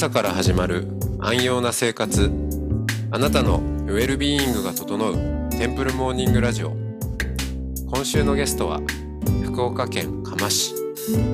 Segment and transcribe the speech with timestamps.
[0.00, 0.88] 朝から始まる
[1.18, 2.30] 安養な生活。
[3.10, 6.74] あなたのウェルビーイングが整うテンプルモーニングラジオ。
[7.86, 8.80] 今週のゲストは
[9.44, 10.72] 福岡県嘉麻市。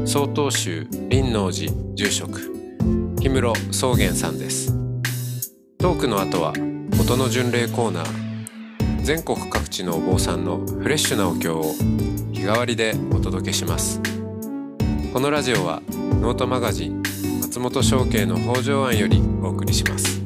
[0.05, 2.41] 曹洞宗林王寺住職。
[3.19, 4.75] 氷室宗元さんです。
[5.79, 6.53] トークの後は
[7.01, 9.03] 音の巡礼コーナー。
[9.05, 11.63] 全国各地のお坊さんのフレッシュなお経を
[12.33, 14.01] 日替わりでお届けします。
[15.13, 15.83] このラジオは
[16.21, 17.06] ノートマガジン
[17.57, 20.21] 松本商家の北条庵よりお送りします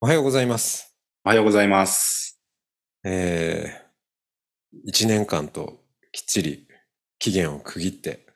[0.00, 0.92] おはようございます。
[1.24, 2.23] おはようございます。
[3.04, 6.66] えー、一年間ときっちり
[7.18, 8.26] 期限を区切って、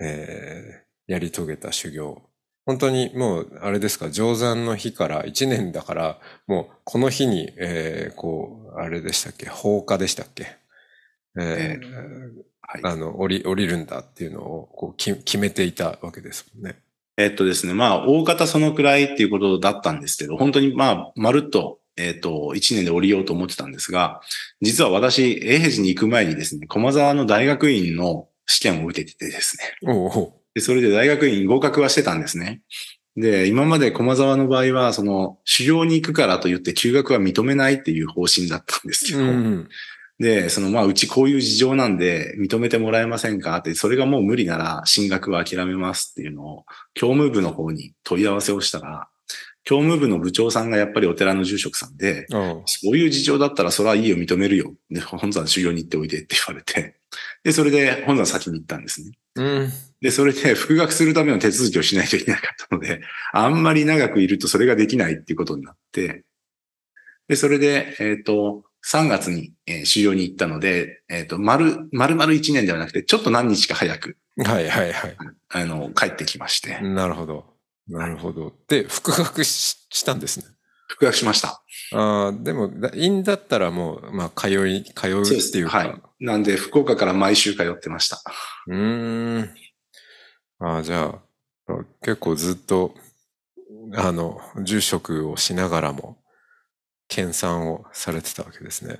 [0.00, 2.22] えー、やり遂げた修行。
[2.66, 10.46] 本当にもう、あれですか、上山の日から一年だから、もうこの日に、えー、こう、あれでしたっけ、放火でしたっけ？
[11.40, 12.80] えーはい。
[12.84, 16.76] あの、降り、降りるんだっていうのをこうき決めていたわけですもんね。
[17.16, 24.20] えっとですね、まあ、大方そのくらいっていうことだったんですけど、本当にまあ、まるっと、えっと、一年で降りようと思ってたんですが、
[24.60, 29.92] 実は私、永平寺に行く前にですね、駒沢の大学院の試験を受けててですね。
[29.92, 32.62] おうおうで、それで大学院合格はしてたんですね。
[33.16, 39.68] で、今まで駒沢の場合は、その、修行に行くからと言って休学は認めないっていう方針だったんですけど、うん。
[40.20, 43.56] で、その、まあ、うちこういう事情なんで認めてもらえませんか？
[43.56, 46.64] って、それがもう無理なら進学は諦めますっていうのを、
[46.94, 49.08] 教務部の方に問い合わせをしたら、
[49.68, 54.72] 教務部の部長さんがやっぱりお寺の住職さんで、おうそういう事情だったらそれはいいよ、認めるよ。
[54.90, 56.96] で、本山修行に行っておいでって言われて、
[57.44, 59.10] で、それで本山先に行ったんですね。
[59.34, 59.70] うん。
[60.00, 63.02] で、それで復学するための手続きをしないといけなかったので、
[63.34, 66.24] あんまり長くいるとそれができないっていうことになって、
[67.28, 75.16] で、それで、えっ、と、3月に、えー修行に行ったので、えっ、と、丸、丸々1年ではなくて、ちょっと何日か早く、はいはいはい。
[75.50, 77.57] あの、帰ってきまして、なるほど。
[77.88, 78.52] なるほど。
[78.68, 80.46] で、復学ししたんですね。
[80.88, 81.62] 復学しました。
[81.94, 85.78] ああ、でも、だ院だったらもう、まあ、通い、通うっていうか。
[85.78, 86.02] はい。
[86.20, 88.20] なんで、福岡から毎週通ってました。
[88.66, 89.54] うーん。
[90.60, 91.20] ああ、じゃ
[91.68, 92.94] あ、結構ずっと、
[93.94, 96.18] あの、住職をしながらも、
[97.08, 98.98] 研鑽をされてたわけですね。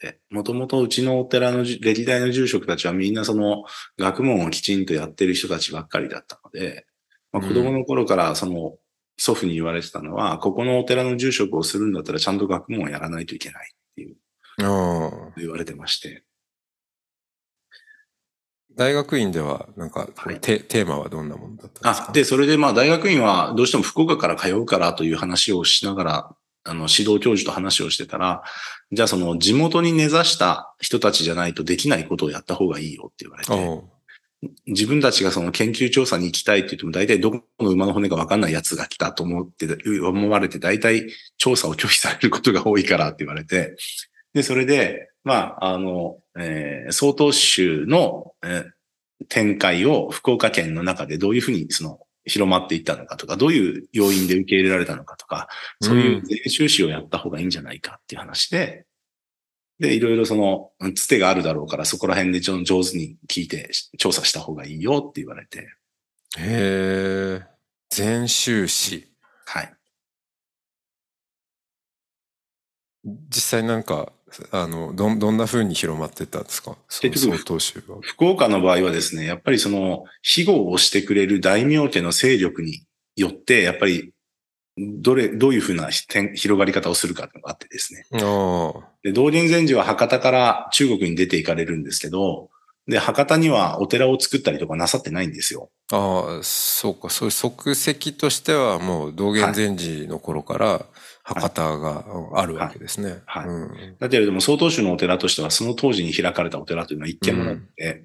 [0.00, 3.64] で、もともとうちのお寺のじ歴代の住職たちはみんなその
[3.98, 6.86] 学問をきちんとやってる人たちばっかりだったので、
[7.34, 8.76] まあ、うん子供の頃からその
[9.16, 14.16] 祖父に言われてたのは、ここのお寺の住職をするんだったらちゃんと学問をやらないといけないっていう。
[15.36, 16.24] 言われてまして。
[18.76, 22.10] 大学院では、なんか、はいテ、テーマはどんなものだったんですか？
[22.10, 28.42] あ、で、それでまあ大学院はどうしても福岡から通うからという話をしながら、あの、指導教授と話をしてたら、
[28.90, 33.93] じゃあその地元に根ざした人たちじゃないとできないことをやった方がいいよって言われて。
[34.66, 39.66] 自分たちがその研究調査に行きたいって言っても大体どこの馬の骨か分かんないやつが来たと思って、
[40.00, 43.76] 思われて大体調査を拒否されることが多いからって言われて、
[44.32, 48.70] で、それで、まあ、あの、えー、曹洞宗の、えー
[49.28, 55.48] 展開を福岡県の中でどういうふうにその広まっていったのかとか、どういう要因で受け入れられたのかとか、
[55.82, 58.86] そういう全収支をやった方がいいんじゃないかっていう話で、
[59.78, 65.68] で、いろいろその、うんつてがあるだろうから、そこら辺でちょ上手に聞いて調査した方がいいよって言われて、
[66.38, 67.42] へえ、
[67.90, 69.08] 全修士。
[69.46, 69.74] はい。
[73.04, 74.12] 実際なんか、
[74.50, 76.76] あの、どん、どんな風に広まってったんですか？
[77.00, 78.00] 結局。
[78.00, 82.82] 福岡の場合はですね、やっぱりその、庇護をしてくれる大名家の勢力に
[83.14, 84.12] よって、やっぱり、
[84.76, 88.06] どれ、どういうふうな点広がり方をするかっていうのがあってですね。
[89.02, 92.50] で、道元禅師は博多から中国に出て行かれるんですけど、
[92.86, 95.70] で、博多にはお寺を作ったりとかなさってないんですよ。
[95.92, 100.86] ああ、そうか、そういう足跡としてはもう道元禅師の頃から
[101.22, 102.04] 博多が
[102.34, 103.22] あるわけですね。
[103.24, 103.46] はい。
[103.46, 103.96] うん。
[103.98, 108.04] だけれども、曹洞宗のお寺としては、その当時に開かれたお寺というのは一軒もなくて、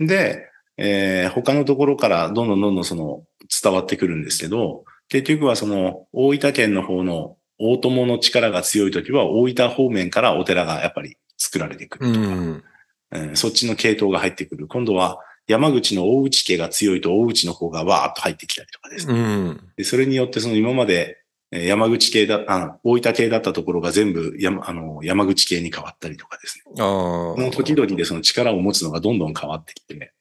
[0.00, 0.46] で、
[0.78, 3.24] えー他のところからどんどんどんどんその
[3.62, 12.64] 伝わってくるんですけど、結局はその大分県の方の大友の力が強いときは大分方面からお寺がやっぱり作られてくるとか、うん。
[13.12, 14.68] えーそっちの系統が入ってくる。
[14.68, 19.14] 今度は山口の大内家が強いと大内の方がわーっと入ってきたりとかですね。
[19.14, 19.60] うん。
[19.76, 21.18] でそれによってその今まで
[21.50, 26.74] えー山口系だ、あ大分系だったところが全部山、あの、山口系に変わったりとかですね。
[26.78, 26.84] ああ。
[26.84, 30.12] この時々でその力を持つのがどんどん変わってきて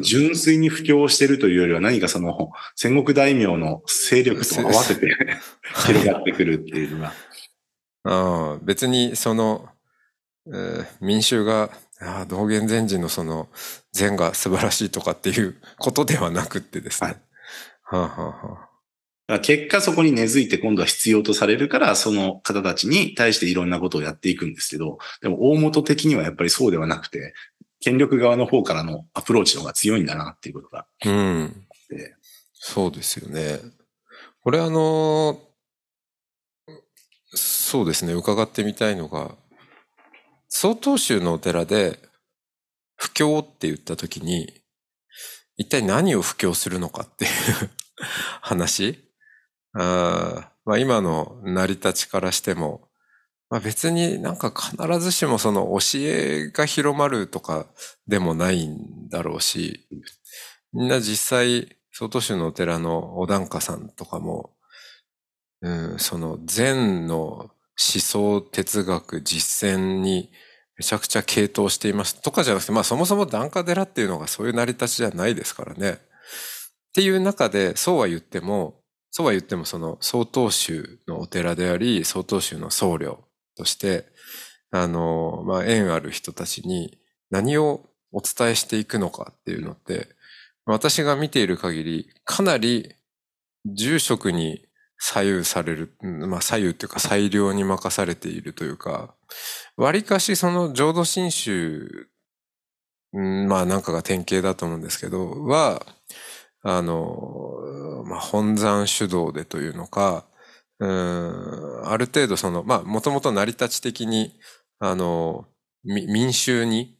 [0.00, 5.16] 純粋に布教してるというよりは何かその戦国大名の勢力と合わせて
[5.86, 7.12] 広がってくるっていうのが。
[8.62, 9.68] 別にその、
[10.46, 11.70] えー民衆が、
[12.00, 13.48] ああ道元禅師のその
[13.92, 17.16] 禅が素晴らしいとかっていうことではなくってですね。
[17.82, 18.68] はあ、はあは
[19.26, 27.32] あ、結果そこに根付いて今度は必要とされるから、その方たちに対していろんなことをやっていくんですけど、でも大元的にはやっぱりそうではなくて、
[27.84, 30.86] 権力側の方からのアプローチの方が強いんだなっていうことが。
[31.04, 32.14] うんで。
[32.54, 33.60] そうですよね。
[34.42, 35.38] これあの、
[37.34, 39.34] そうですね、伺ってみたいのが、
[40.48, 41.98] 曹洞宗のお寺で、
[42.96, 44.62] 布教って言ったときに、
[45.58, 47.30] 一体何を布教するのかっていう
[48.40, 49.10] 話
[49.74, 52.88] あーまあ今の成り立ちからしても、
[53.50, 57.66] まあ別になんか必ずしもその教えが広まるとか
[58.06, 59.86] でもないんだろうし、
[60.72, 64.50] みんな実際、曹洞宗のお寺のお檀家さんとかも、
[65.60, 70.32] うん、その禅の思想哲学実践に
[70.76, 75.90] めちゃくちゃ傾倒していますとかじゃなくて、まあそもそも檀家寺っていうのがそういう成り立ちじゃないですからね。
[75.90, 75.96] っ
[76.94, 78.80] ていう中で、そうは言っても、
[79.10, 83.18] そうは言ってもその曹洞宗のお寺であり、曹洞宗の僧侶
[83.56, 84.06] として、
[84.70, 86.98] あの、まあ縁ある人たちに
[87.30, 90.08] 何をお伝えしていくのかっていうのって、
[90.66, 92.94] 私が見ている限り、かなり
[93.66, 94.64] 住職に
[94.98, 99.14] 左右される、まあ左右っていうか裁量に任されているというか、
[99.76, 102.08] 割かしその浄土真宗、
[103.12, 105.84] まあなんかが典型だと思うんですけど、は、
[106.62, 107.04] あの、
[108.06, 110.24] まあ本山主導でというのか、
[110.84, 114.38] うん、ある程度その、まあもともと成り立ち的に、
[114.78, 115.46] あの、
[115.84, 116.98] 民衆に、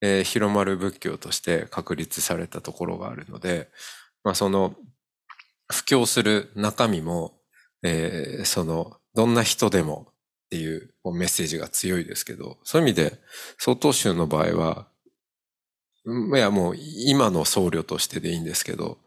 [0.00, 3.70] えー広まる仏教として確立されたところがあるので、
[4.22, 4.74] まあその、
[5.72, 7.40] 布教する中身も、
[7.82, 10.14] えーその、どんな人でもっ
[10.50, 13.18] ていうメッセージが強いですけど、そういう意味で、
[13.58, 14.88] 曹洞宗の場合は、
[16.34, 18.98] いやもう今の僧侶としてでいいんですけど、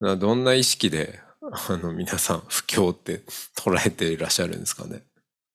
[0.00, 1.20] どんな意識で、
[1.52, 3.22] あの皆さん布教って
[3.56, 5.02] 捉えていらっしゃるんですかね？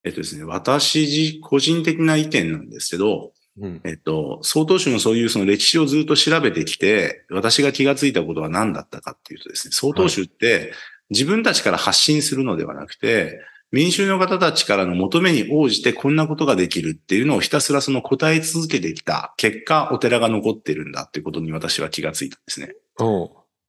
[0.03, 3.81] えっとですね、私自個人的な意見なんですけど、うん。
[3.83, 10.71] えっと、曹洞宗のそういうその歴史をずっと調べてきて、私が気がついたことは何だったかっていうとですね、曹洞宗って
[11.09, 22.73] 自分たちから発信するのではなくて、民衆の方たちからの求めに応じてこんなことができるっていうのをひたすらその答え続けてきた結果、お寺が残ってるんだっていうことに私は気がついたんですね。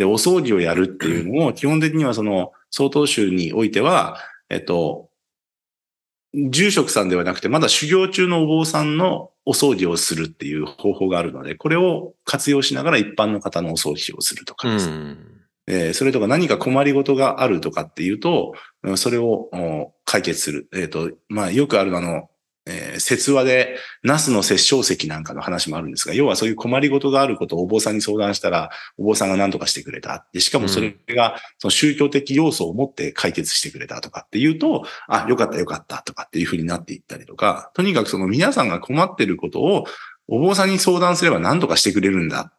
[0.00, 4.16] で、お葬儀をやるっていうのも、基本的にはその、曹洞宗においては、
[4.48, 5.10] えっと、
[6.32, 15.18] 住職さんではなくて、まだ修行中のお坊さんのお葬儀をするっていう方法があるので、これを活用しながら一般の方のお葬儀をするとかうですね、ん。
[15.66, 20.66] えーそれとか何か困りごとがあるとかっていうと、うんそれをお解決する。
[20.74, 22.30] えっ、と、まあ、よくあるあの、
[22.66, 30.26] えー説話で、ナスの殺生石なんかの話もあるんですが、要はそういう困りごとがあることをお坊さんに相談したら、お坊さんが何とかしてくれた。
[30.32, 39.84] で、しかもそれが、その宗教的要素を持って解決してくれたとかっていうと、あ、よかったよかったとかっていうふうになっていったりとか、とにかくその皆さんが困ってることを、
[40.28, 42.58] お坊さんに相談すれば何とかしてくれるんだっ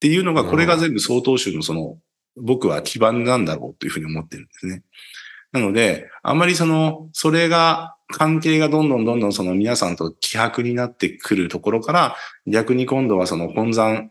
[0.00, 1.98] ていうのが、これが全部曹洞宗のその、
[2.36, 4.82] 僕は基盤なんだろうというふうに思ってるんですね。
[5.52, 12.16] なので、あんまりその、それが、関係がどんどんどんどんその皆さんと希薄になってくるところから、
[12.46, 14.10] 逆に今度はその本山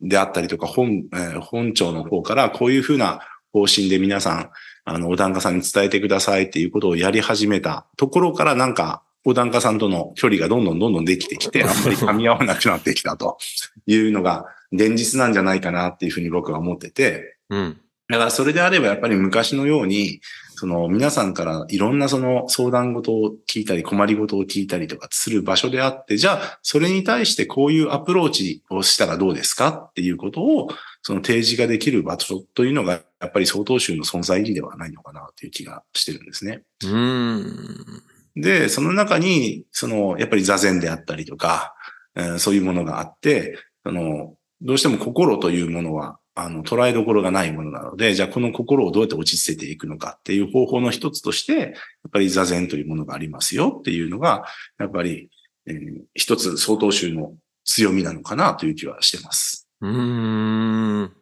[0.00, 3.20] であったりとか本、えー本庁の方からこういうふうな
[3.52, 4.50] 方針で皆さん、
[4.84, 13.38] あの、お檀家さんに伝えてくださいっていうことをやり始めたところからなんか、お檀家さんとの距離がどんどんどんどんできてきて、あんまり噛み合わなくなってきたと
[13.86, 17.80] いうのが現実なんじゃないかなっていうふうに僕は思ってて、うん。
[18.08, 20.20] だからそれであればやっぱり昔のように、
[20.58, 30.68] その皆さんからいろんなその相談事を聞いたり困り事を聞いたりとかする場所であって、じゃあそれに対してこういうアプローチをしたらどうですかっていうことを
[31.02, 36.64] その提示ができる場所というのがやっぱり曹洞宗の存在意義ではないのかなという気がしてるんですね。
[36.84, 38.02] うん。
[38.34, 41.74] で、その中に、その、やっぱり座禅であったりとか、
[42.16, 51.72] えーそういうものがあって、その、どうしても心というものは、あの、捉えどころがないものなので、じゃあこの心をどうやって落ち着けていくのかっていう方法の一つとして、やっ
[52.12, 54.44] ぱり座禅というものがありますよっていうのが、
[54.78, 55.30] やっぱり、
[55.66, 59.68] えー一つ曹洞宗の強みなのかなという気はしてます。
[59.80, 61.12] うーん。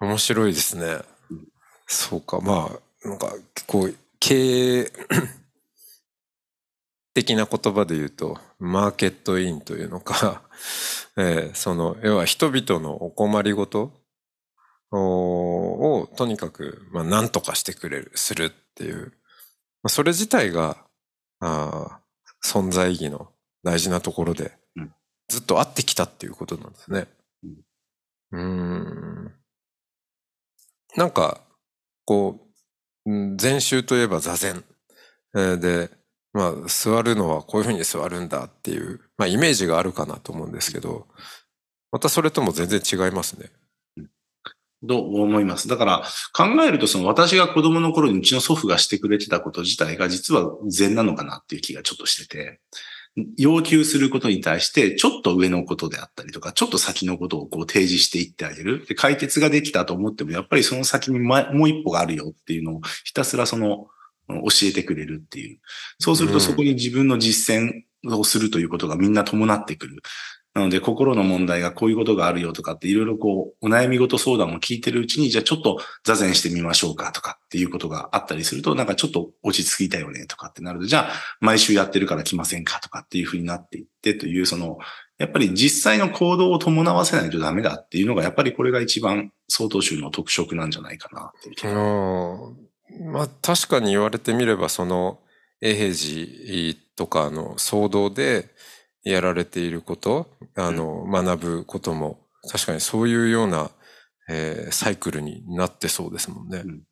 [0.00, 0.98] 面白いですね。
[1.86, 2.40] そうか。
[2.40, 2.70] ま
[3.04, 3.34] あ、なんか、
[3.66, 4.92] こう、経営
[7.14, 10.42] 的な言葉で言うと、マーケットインというのか、
[11.18, 13.99] えー、その、要は人々のお困りごと
[14.92, 19.12] を、とにかく、まあ、何とかしてくれる、するっていう、
[19.82, 20.84] まあ、それ自体が、
[21.40, 22.00] あ
[22.44, 23.30] 存在意義の
[23.62, 24.52] 大事なところで、
[25.28, 27.06] ずっとあってきたっていうことなんですね。
[28.32, 28.42] うん、
[29.26, 29.34] ん。
[30.96, 31.40] なんか、
[32.04, 32.40] こ
[33.06, 34.64] う、禅宗といえば座禅。
[35.32, 35.90] で、
[36.32, 41.06] まあ、座るのはこういうふうに座るんだっていう、まあ、イメージがあるかなと思うんですけど、
[41.92, 43.50] またそれとも全然違いますね。
[44.86, 45.68] と思います。
[45.68, 52.60] だから考えるとその私が子供の頃にうちの祖父がしてくれてたこと自体が実は善なのかなっていう気がちょっとしてて、
[53.36, 58.86] 要求することに対してちょっと上のことであったりとか、ちょっと先のことをこう提示していってあげる。
[58.86, 63.88] で、解決ができたと思ってもやっぱりその先にもう一歩があるよっていうのをひたすらその
[64.28, 65.58] 教えてくれるっていう。
[65.98, 67.82] そうするとそこに自分の実践
[68.16, 70.02] をするということがみんな伴ってくる。
[70.52, 84.78] なので、心の問題がこういうことがあるよとかっていろいろこう、お悩み事相談を聞いてるうちに、じゃあちょっと座禅してみましょうかとかっていうことがあったりすると、なんかちょっと落ち着いたよねとかってなると、じゃあ毎週やってるから来ませんかとかっていうふうになっていってという、その、
[85.18, 93.12] やっぱり実際の行動を伴わせないとダメだっていうのが、やっぱりこれが一番相当集の特色なんじゃないかなっていう。
[93.12, 95.20] まあ確かに言われてみれば、その、
[95.60, 98.49] 永平寺とかの騒動で、
[99.04, 103.70] やられていること、あの、学ぶことも、確かにそういうような、
[104.28, 106.62] えー、サイクルになってそうですもんね。
[106.64, 106.82] うん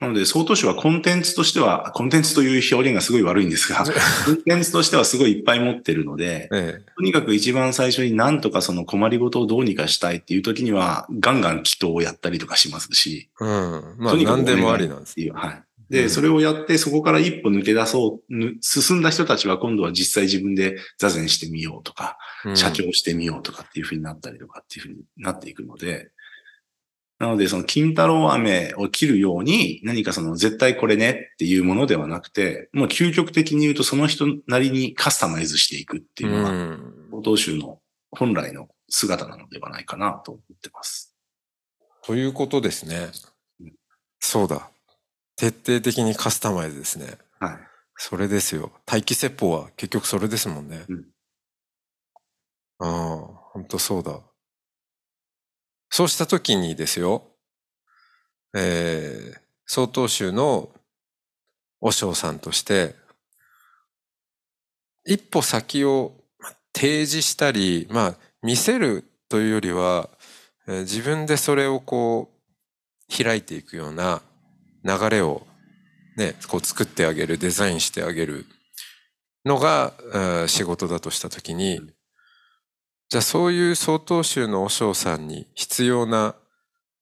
[0.00, 3.84] なので、総都市はコンテンツとしては、コンテンツという表現がすごい悪いんですが、
[4.26, 13.94] コンテンツとしてはすごいいっぱい持ってるので、ええ、とにかく一番最初に何とかその困りごとをどうにかしたいっていう時には、ガンガン祈祷をやったりとかしますし、うん。
[13.98, 15.14] まあ、何でもありなんです。
[15.32, 15.67] はい。
[15.90, 22.18] で、それをやって、そこから一歩抜け出そう、進んだ人たちは今度は実際自分で座禅してみようとか、
[22.54, 26.10] 社長してみようとかっていうふうになったりとかっていうふうになっていくので、
[27.18, 36.78] なので、その金太郎飴を切るように、何かその絶対これねっていうものではなくて、もう究極的に言うとその人なりにカスタマイズしていくっていうのが、
[37.10, 37.80] 報道集の
[38.12, 41.16] 本来の姿なのではないかなと思ってます。
[42.04, 43.08] ということですね。
[44.20, 44.70] そうだ。
[45.38, 47.16] 徹底的にカスタマイズですね。
[47.38, 47.58] はい。
[47.96, 48.72] それですよ。
[48.86, 50.84] 待機説法は結局それですもんね。
[50.88, 51.04] うん。
[52.80, 53.16] ああ、
[53.52, 54.20] 本当そうだ。
[55.90, 57.22] そうしたときにですよ、
[58.54, 60.70] えー、曹洞宗の
[61.80, 62.96] 和尚さんとして、
[65.04, 66.14] 一歩先を
[66.74, 70.10] 提示したり、まあ、見せるというよりは、
[70.66, 74.20] えー、自分でそれをこう、開いていくような
[74.84, 75.46] 流れを
[76.16, 78.46] ね、こう作ってあげる、デザインしてあげる
[79.44, 79.94] のが
[80.48, 81.80] 仕事だとしたときに、
[83.08, 86.34] じゃあそういう曹洞宗の和尚さんに必要な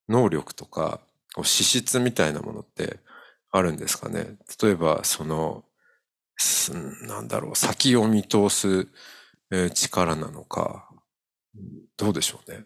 [0.07, 1.01] 能力とか、
[1.43, 2.99] 資質みたいなものって
[3.51, 4.37] あるんですかね？
[4.61, 5.65] 例えば、その、
[7.07, 8.87] なんだろう、先を見通す
[9.73, 10.89] 力なのか、
[11.97, 12.65] どうでしょうね？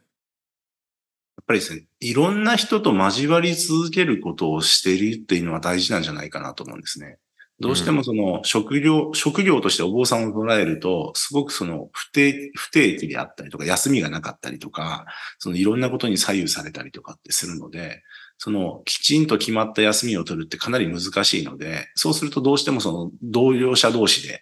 [1.42, 7.18] っぱりですね、いろんな人と交わり続けることをしているっていうのは大事なんじゃないかなと思うんですね。
[7.60, 15.06] どうしてもその職業、うん、職業としてお坊さんを捉えると、すごくその不定、不定期であったりとか、休みがなかったりとか、
[15.38, 18.02] そのいろんなことに左右されたりとかってするので、
[18.40, 24.42] そのきちんと決まった休みを取るってかなり難しいので、そうするとどうしてもその同僚者同士で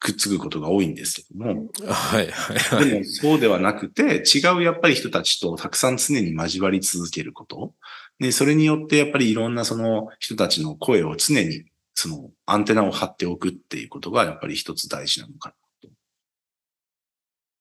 [0.00, 1.66] くっつくことが多いんですけども。
[1.86, 2.88] はいはいはい。
[2.88, 7.74] でもそうではなくて、違うやっぱり人たちとたくさん常に交わり続けること。
[8.18, 11.64] で、それによってやっぱりいろんなその人たちの声を常に
[11.94, 15.54] そのアンテナを張っておくっていうことがやっぱり一つ大事なのかな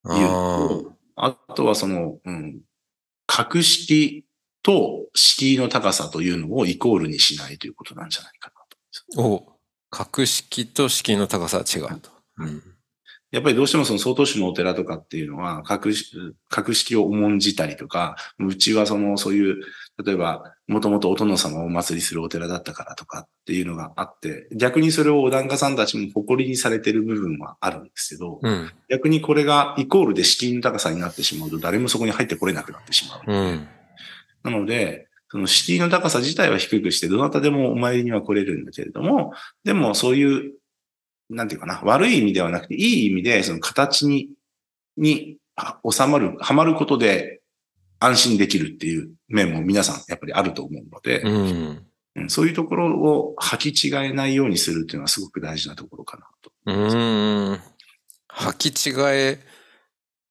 [0.06, 0.18] と。
[0.18, 2.62] いうと、あとはその、うん、
[3.28, 4.24] 格式
[4.64, 8.56] と敷居の高さというのをイコールにしないということなんじゃないかな
[9.16, 9.22] と。
[9.22, 12.19] お格式と敷居の高さは違うと。
[12.40, 12.64] うん、
[13.32, 15.92] やっぱりどうしてもその総統市のお寺とかっていうのは、格
[16.50, 19.62] 格式を重んじたりとか、うちはその、そういう、
[20.04, 33.22] 例えば、もともとお殿様をお祭りするお寺だったからとかっていうのがあって、逆にそれをお檀家さんたちも誇りにされてる部分はあるんですけど、うん、逆にこれがイコールで資金の高さになってしまうと、誰もそこに入ってこれなくなってしまう。
[33.28, 33.68] うん、
[34.44, 40.54] なので、その敷居の高さ自体は低くして、どなたでもお参りには来れるんだけれども、でもそういう
[41.30, 44.30] なんていうかな、悪い意味ではなくて、いい意味で、その形に、
[44.98, 45.38] に
[45.90, 47.42] 収まる、はまることで
[48.00, 56.52] 安心できるっていう面も皆さんやっぱりあると思うので、うん、うんそういうところを履き違えないようにするっていうのはすごく大事なところかなと。
[56.66, 57.60] うーん。
[58.28, 59.40] 履き違え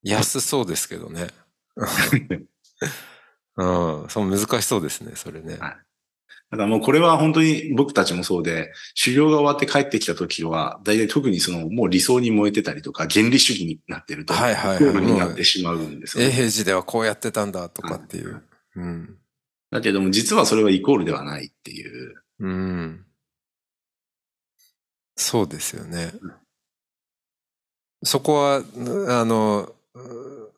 [0.03, 1.29] やすそうですけどね。
[3.57, 4.09] うん。
[4.09, 5.57] そう難しそうですね、それね。
[5.59, 5.88] はい
[6.51, 18.43] だからもうこれは本当に僕たちもそうで、修行が終わって帰ってきた時は、大体特にそのもう理想に燃えてたりとか、原理主義になってると、はいはいはいになってしまうんですよね永平寺ではこうやってたんだとかっていう。
[18.77, 19.17] うん。
[19.71, 22.15] だけども実はそれはイコールではないっていう。
[22.41, 23.05] うん。
[25.17, 26.13] そうですよね。
[28.05, 28.63] そこは、
[29.09, 30.49] あの、う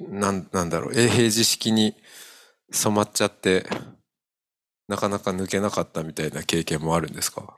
[0.00, 1.94] なん、なんだろう、永平寺式に
[2.70, 3.64] 染まっちゃって、
[4.88, 7.56] なかなか抜けなかったみたいな経験もあるんですか？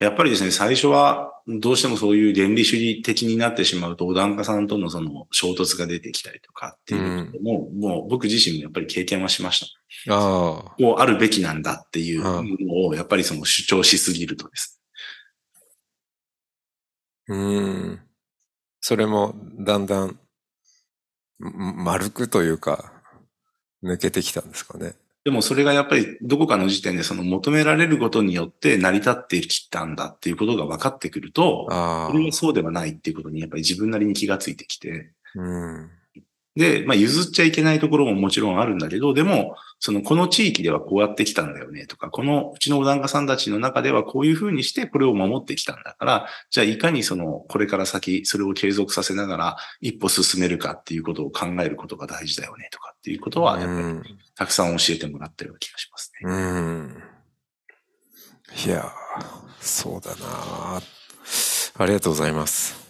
[0.00, 9.70] やっぱりですね、最初はどうしてもそういう原理主義的になってしまうと、お檀家さんとのその衝突が出てきたりとかっていうのも、もう僕自身もやっぱり経験はしまし
[10.06, 10.14] た。
[10.14, 10.74] ああ。
[10.78, 14.80] こうあるべきなんだっていうのを、やっぱりその主張しすぎるとです
[17.28, 18.00] うーん。
[18.80, 20.18] それもだんだんん
[21.84, 22.90] 丸くというか、
[23.82, 24.94] 抜けてきたんですかね。
[25.24, 35.40] でもそれがやっぱりどこかの時点でその求められることによって成り立ってきたんだっていうことが分かってくると、あそれはそうではないっていうことにやっぱり自分なりに気がついてきて、あ。
[35.40, 35.90] うん。
[36.56, 56.30] で、まあ譲っちゃいけないところももちろんあるんだけど、でも、そのこの地域ではこうやってきたんだよねとか、このうちのお檀家さんたちの中ではこういうふうにしてこれを守ってきたんだから、じゃあいかにそのこれから先それを継続させながら一歩進めるかっていうことを考えることが大事だよねとかっていうことは、やっぱうんりたくさん教えてもらったような気がしますね。
[56.30, 57.02] うん。
[58.66, 58.90] いやー、
[59.60, 60.80] そうだなあ
[61.78, 62.89] ありがとうございます。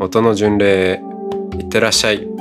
[0.00, 1.02] 音の巡礼
[1.58, 2.37] いってらっしゃい。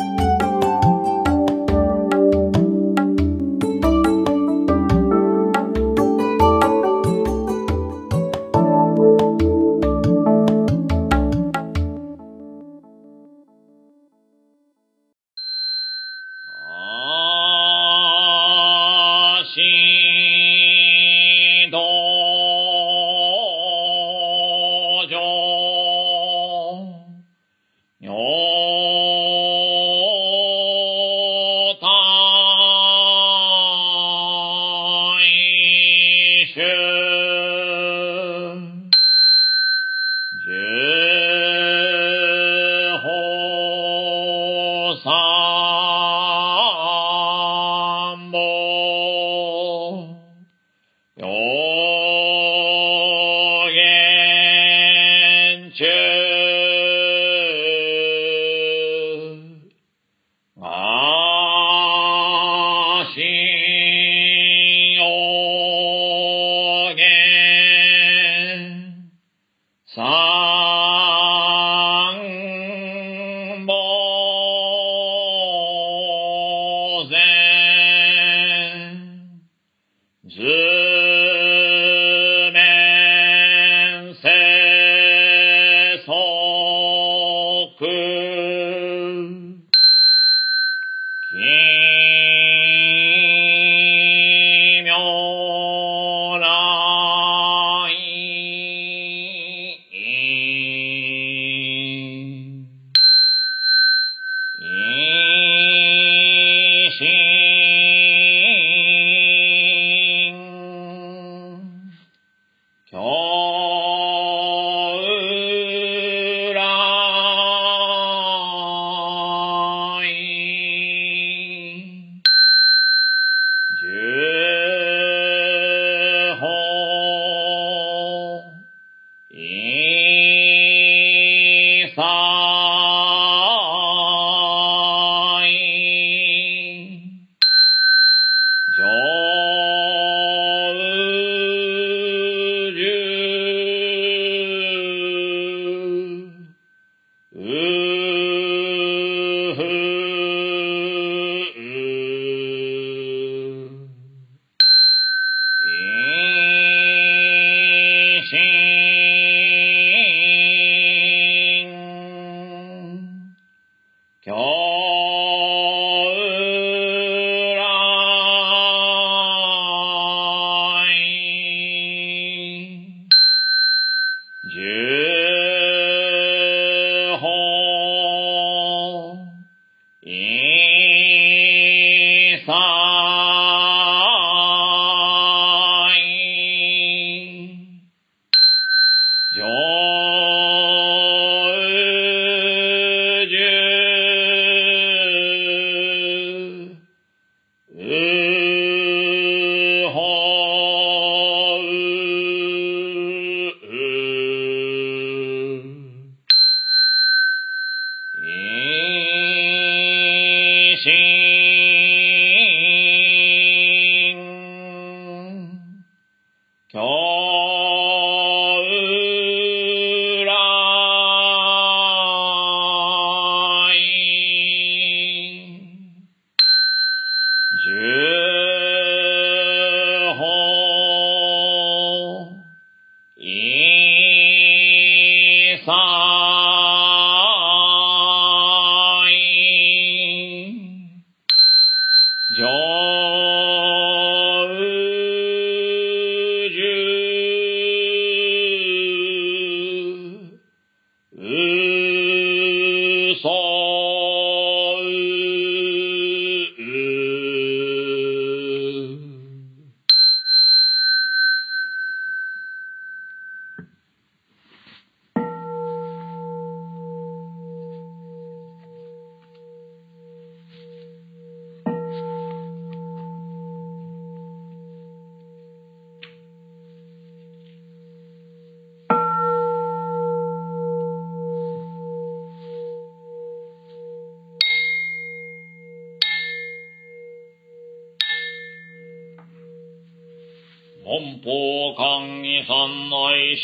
[174.68, 175.07] じ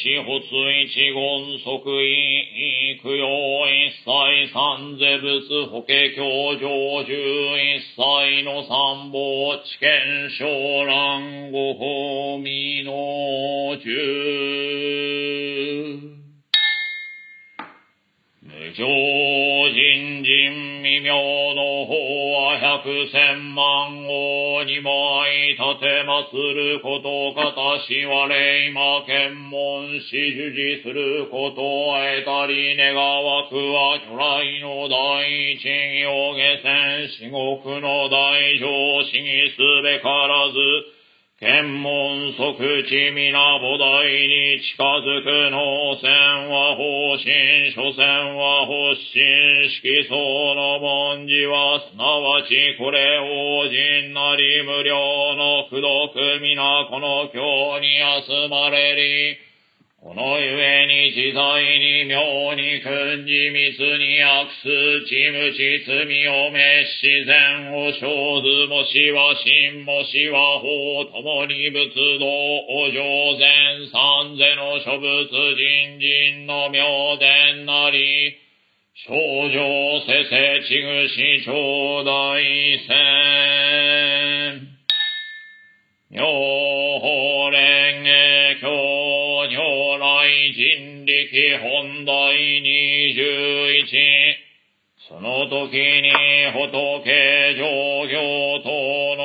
[0.03, 0.27] 四発
[0.83, 1.69] 一言即
[2.03, 3.23] 位供養
[3.71, 4.03] 一切
[4.51, 10.43] 三世仏法華経上十一切の三宝知見昇
[10.83, 13.87] 蘭ご法味の十
[18.41, 21.13] 無常人人未明
[21.55, 21.95] の法
[22.33, 24.02] は百千万
[24.83, 30.93] 号二枚立て祭ることかたしわれ今検問し受事す。
[30.93, 40.92] ること得たり願わくは巨来の第一行下船至極の大乗思議すべからず
[41.43, 50.15] 天文即地皆菩提に近づく能線は方針、所線は発心、色相
[50.55, 54.95] の文字は、すなわちこれ王人なり無料
[55.35, 59.52] の苦毒皆この経に集まれり。
[60.03, 62.19] このゆえに自在に妙
[62.59, 66.59] に訓示密に悪数ち無知罪を滅
[66.99, 72.99] 自然を生ずもしは真もしは法ともに仏道お上
[73.39, 76.83] 善三世の諸仏人人の妙
[77.17, 78.35] 伝なり
[79.07, 79.55] 少女
[80.03, 82.43] せせちぐし頂戴
[84.67, 84.72] 戦
[86.13, 94.37] 妙法蓮華経如来人力本題二十一
[95.09, 96.13] その時に
[96.53, 98.69] 仏上行等
[99.17, 99.23] の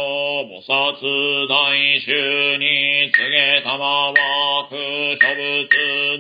[0.49, 5.69] 菩薩大衆に告げたまは空諸仏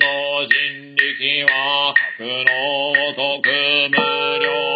[0.05, 2.45] の人力は格の
[2.93, 3.49] ごとく
[3.89, 3.97] 無
[4.45, 4.68] 料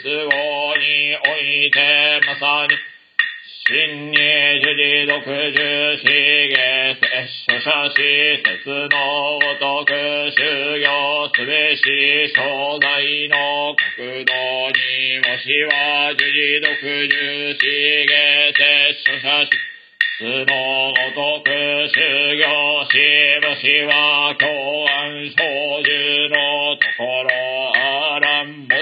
[0.00, 2.74] の別語においてまさに
[3.68, 6.08] 真に樹理独樹死
[6.48, 8.00] 下摂書者死
[8.42, 12.40] 説のごとく修行すべし正
[12.80, 17.62] 在の国土にもしは樹理独樹死
[18.06, 18.12] 下
[18.56, 18.64] 摂
[19.04, 19.70] 書者死
[20.20, 21.96] つのごとく修
[22.36, 22.44] 行
[22.84, 22.94] し
[23.40, 25.36] もしは教安少
[25.80, 25.88] 樹
[26.28, 27.30] のところ
[27.74, 27.79] あ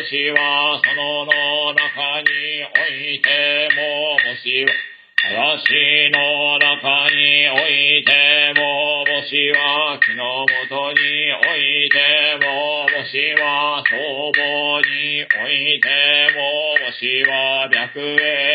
[0.09, 11.99] しはそのの中においてももしは林の中においても、もしは木の元において
[12.39, 15.91] も、もしは僧帽において
[16.39, 18.15] も、もしは白衣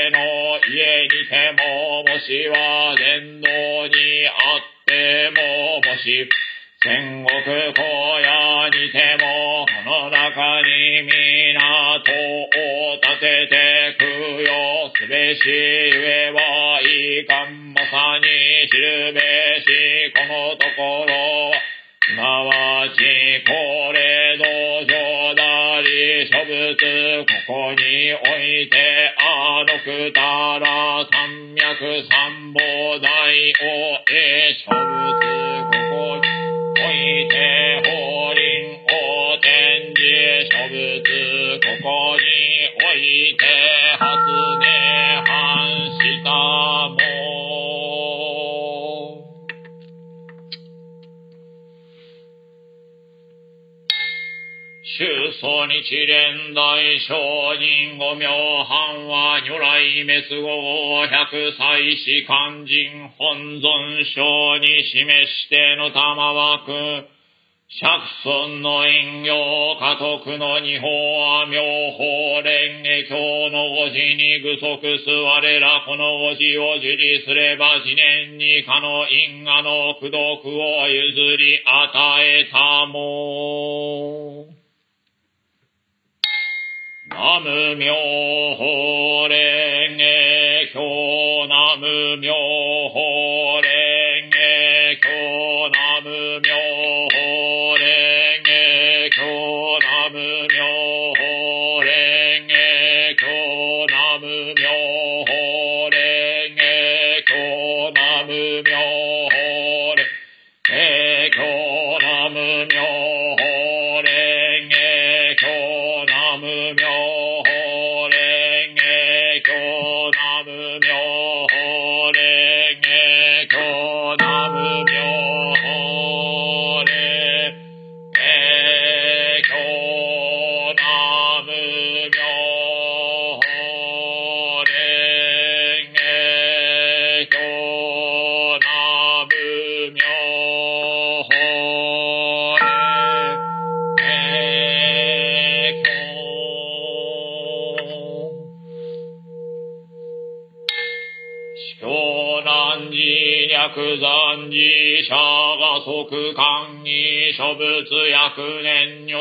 [0.09, 3.49] の家にても、もしは伝道
[3.87, 6.29] にあっても、もし
[6.83, 14.05] 戦国荒野にても、この中に港を建てて供
[14.41, 15.55] 養すべしゆ
[16.03, 19.21] えはいかんまさに知るべ
[19.63, 21.53] しこのところ。
[22.03, 22.99] すなわち
[23.47, 24.43] これ道
[24.83, 28.75] 場なり諸仏ここにおいて
[29.23, 30.19] あのくた
[30.59, 33.07] ら三脈三宝大
[33.39, 35.82] をえ諸仏
[55.67, 57.13] 日蓮大聖
[57.57, 58.27] 人五名
[58.65, 65.07] 藩は如来滅後百歳死肝心本尊章に示
[65.47, 67.07] しての玉枠
[67.69, 67.89] 釈
[68.23, 71.61] 尊の陰陽家督の二法は妙
[71.95, 84.62] 法蓮華経の五字に具足す我らこの五字を受理すれば次年にかの因果の功徳を譲り与えたも。
[87.13, 87.93] ナム妙
[88.57, 89.37] 法蓮
[89.97, 90.03] 華
[90.73, 92.33] 経ナム妙
[92.89, 93.69] 法蓮
[94.31, 94.37] 華
[94.99, 96.49] 経ナム妙
[97.13, 97.42] 法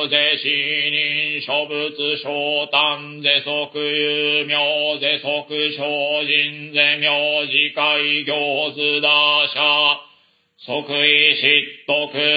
[0.08, 10.00] 死人諸仏昇誕世即有名世即精進世名次会行図打者
[10.64, 11.92] 即位失徳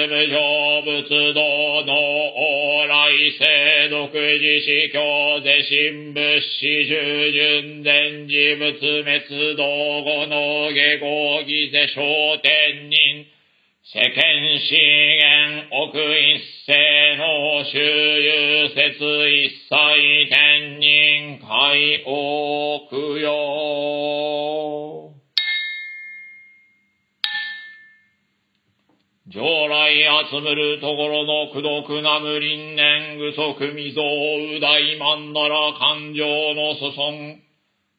[0.08, 1.40] 無常仏道
[1.86, 13.26] の往来世独自死教世神仏死従順伝事仏滅道後の下合義世昇天人
[13.84, 16.74] 世間資源奥一世
[17.16, 18.98] の周遊説
[19.30, 23.30] 一切天人海奥よ
[29.28, 34.02] 上来集むるところの苦毒な無輪年具足未曾
[34.56, 37.38] う大満なら感情の祖孫。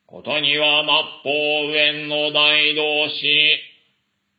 [0.08, 0.92] ことには末
[1.24, 3.77] 法上の大同士。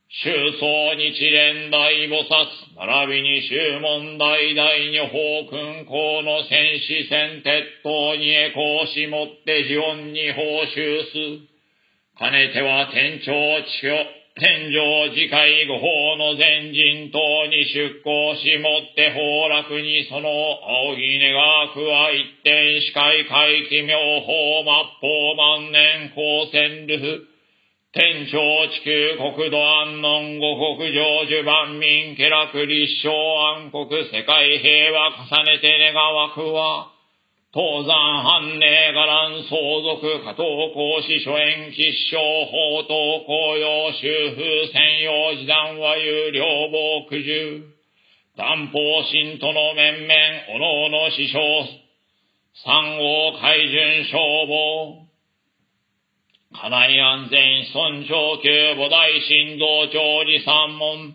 [0.09, 2.49] 宗宗日蓮大菩薩、
[2.81, 12.19] 並びに宗門大大女法君公の戦士戦鉄塔にへ講しもって祇園に報酬す。
[12.19, 13.31] かねては天長
[13.63, 13.85] 地
[14.41, 17.19] 天上次回御法の前人等
[17.53, 24.73] に出向しもって崩落にその青ひねが加一点視界回帰妙法末
[25.05, 27.29] 法万年光線ル
[27.91, 36.93] 天朝地球国土安穏五国上樹万民家楽立正安国世界平和重ねて願わくは
[37.51, 47.73] 東山藩寧伽藍相続加藤公使諸縁吉祥法等公用修風専用時段和有両防苦渋
[48.37, 50.15] 担保信徒の面々
[50.55, 51.41] おのおの師匠
[52.67, 55.08] 三王海巡消防。
[56.51, 61.15] 家内安全尊長級母大神道長理三門。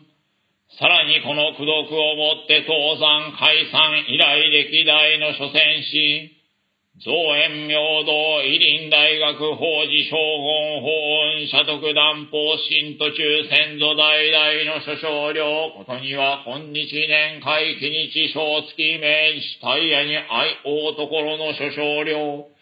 [0.78, 6.38] さらにこの功徳をもって東山解散以来歴代の諸戦士、
[7.02, 10.88] 造園明道、医林大学法事将軍法
[11.42, 12.38] 運社徳断法
[12.70, 15.74] 新途中先祖代々の諸将領。
[15.76, 19.60] ことには今日年会期日小月明治。
[19.64, 22.53] 大夜に愛王ところの諸将領、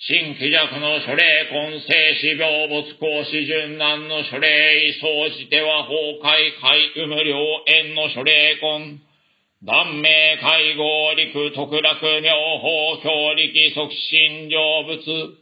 [0.00, 1.90] 新規弱の諸霊根性
[2.22, 7.34] 死病没行死順難の諸霊異総じては崩壊海無量
[7.66, 9.02] 縁の諸霊根、
[9.66, 12.30] 断命会合陸特楽妙
[12.62, 15.34] 法強力促進成仏。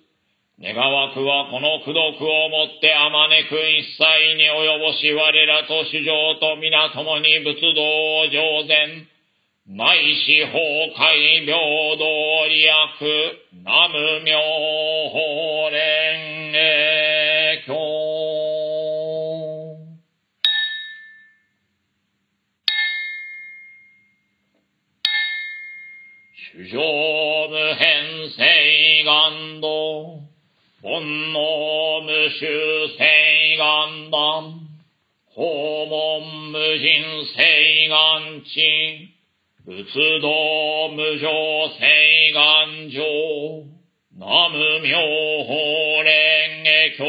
[0.65, 9.16] 願わくはこの功徳をもってあまねく一切に及ぼし我らと主上と皆共に仏道を上善。
[9.69, 10.63] 内視崩
[10.95, 12.69] 壊平等利益、
[13.65, 14.39] 南無妙
[15.11, 15.19] 法
[15.73, 17.75] 蓮華経。
[26.37, 26.81] 主上
[27.51, 29.67] 無変性願道、
[30.81, 32.47] 煩悩無修
[32.97, 33.05] 正
[33.57, 34.61] 願断、
[35.35, 39.16] 訪問無人性願地、
[39.67, 39.83] 仏
[40.23, 40.29] 道
[40.95, 41.29] 無常
[41.71, 43.03] 聖願上、
[44.17, 44.97] 南無妙
[45.43, 47.03] 法蓮華経、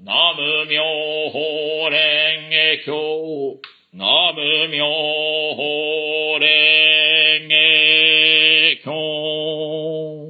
[0.00, 0.82] 南無妙
[1.30, 1.38] 法
[1.88, 3.60] 蓮華経、
[3.92, 4.84] 南無妙
[5.54, 5.62] 法
[6.40, 6.42] 蓮
[7.46, 7.54] 華
[8.82, 10.29] 経。